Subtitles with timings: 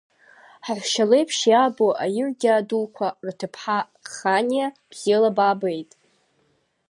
[0.65, 3.79] Ҳаҳәшьа леиԥш иаабо Аиргьаа дуқәа рҭыԥҳа
[4.13, 5.91] ханиа, бзиала баабеит!